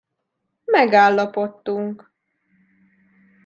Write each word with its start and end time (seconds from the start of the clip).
Megállapodtunk. 0.65 2.11